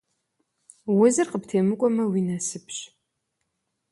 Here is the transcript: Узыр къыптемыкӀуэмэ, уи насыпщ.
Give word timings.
Узыр 1.01 1.27
къыптемыкӀуэмэ, 1.31 2.03
уи 2.11 2.21
насыпщ. 2.27 2.77